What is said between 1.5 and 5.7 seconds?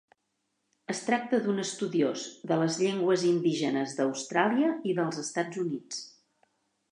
estudiós de les llengües indígenes d'Austràlia i dels Estats